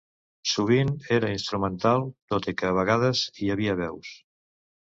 Sovint 0.51 0.93
era 1.17 1.29
instrumental, 1.33 2.03
tot 2.35 2.49
i 2.53 2.57
que 2.63 2.71
a 2.73 2.77
vegades 2.81 3.25
hi 3.43 3.55
havia 3.57 3.77
veus. 3.87 4.11